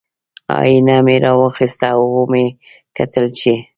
[0.59, 2.45] ائینه مې را واخیسته او ومې
[2.97, 3.53] کتل چې